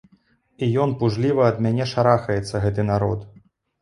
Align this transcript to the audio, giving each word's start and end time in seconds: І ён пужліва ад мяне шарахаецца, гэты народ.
І 0.65 0.69
ён 0.85 0.95
пужліва 1.01 1.43
ад 1.49 1.61
мяне 1.65 1.85
шарахаецца, 1.93 2.55
гэты 2.67 2.81
народ. 2.93 3.19